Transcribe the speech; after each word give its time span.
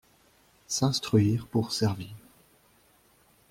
S'instruire 0.65 1.45
pour 1.51 1.71
servir 1.71 2.09